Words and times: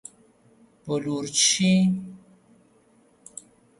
بلورچی 0.85 1.73